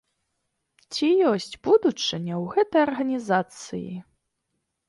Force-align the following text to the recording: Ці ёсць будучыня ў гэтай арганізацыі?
Ці 0.95 1.09
ёсць 1.33 1.53
будучыня 1.67 2.33
ў 2.41 2.43
гэтай 2.57 2.81
арганізацыі? 2.87 3.91